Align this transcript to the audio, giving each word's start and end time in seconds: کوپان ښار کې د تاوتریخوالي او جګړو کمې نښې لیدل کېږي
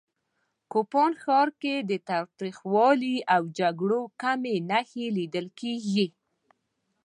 کوپان 0.71 1.11
ښار 1.23 1.47
کې 1.61 1.75
د 1.89 1.91
تاوتریخوالي 2.09 3.15
او 3.35 3.43
جګړو 3.59 4.01
کمې 4.21 4.55
نښې 4.69 5.05
لیدل 5.17 5.47
کېږي 5.59 6.07